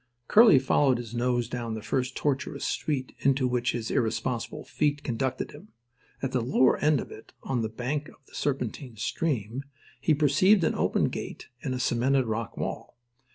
Curly 0.27 0.57
followed 0.57 0.97
his 0.97 1.13
nose 1.13 1.47
down 1.47 1.75
the 1.75 1.83
first 1.83 2.17
tortuous 2.17 2.65
street 2.65 3.13
into 3.19 3.47
which 3.47 3.73
his 3.73 3.91
irresponsible 3.91 4.63
feet 4.63 5.03
conducted 5.03 5.51
him. 5.51 5.73
At 6.23 6.31
the 6.31 6.41
lower 6.41 6.77
end 6.77 6.99
of 6.99 7.11
it, 7.11 7.33
on 7.43 7.61
the 7.61 7.69
bank 7.69 8.09
of 8.09 8.15
the 8.25 8.33
serpentine 8.33 8.97
stream, 8.97 9.63
he 9.99 10.15
perceived 10.15 10.63
an 10.63 10.73
open 10.73 11.09
gate 11.09 11.49
in 11.61 11.75
a 11.75 11.79
cemented 11.79 12.25
rock 12.25 12.57
wall. 12.57 12.97